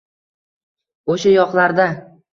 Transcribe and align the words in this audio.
oʼsha 1.15 1.37
yoqlarda 1.37 1.87